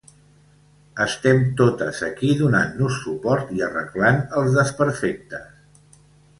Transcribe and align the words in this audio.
Estem 1.03 1.43
totes 1.59 2.01
aquí 2.07 2.33
donant-nos 2.41 2.97
suport 3.03 3.55
i 3.59 3.63
arreglant 3.69 4.21
els 4.43 4.59
desperfectes. 4.59 6.05